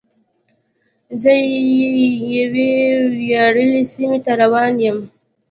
زه 1.21 1.31
یوې 2.37 2.73
ویاړلې 3.15 3.81
سیمې 3.91 4.19
ته 4.25 4.31
روان 4.41 4.73
یم. 4.85 4.99